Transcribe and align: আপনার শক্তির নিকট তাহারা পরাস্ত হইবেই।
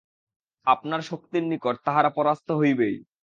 আপনার 0.67 1.01
শক্তির 1.01 1.43
নিকট 1.43 1.75
তাহারা 1.85 2.09
পরাস্ত 2.09 2.47
হইবেই। 2.51 2.95